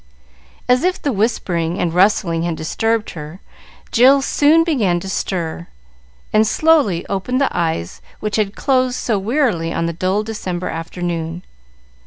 [0.67, 3.39] As if the whispering and rustling had disturbed her,
[3.91, 5.67] Jill soon began to stir,
[6.33, 11.43] and slowly opened the eyes which had closed so wearily on the dull December afternoon.